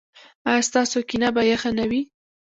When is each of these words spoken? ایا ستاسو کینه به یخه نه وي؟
ایا 0.49 0.61
ستاسو 0.69 0.97
کینه 1.09 1.29
به 1.35 1.41
یخه 1.51 1.71
نه 1.77 1.85
وي؟ 1.89 2.01